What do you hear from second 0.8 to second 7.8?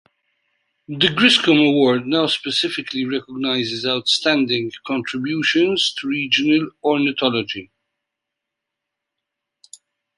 The Griscom Award now specifically recognizes outstanding contributions to regional ornithology.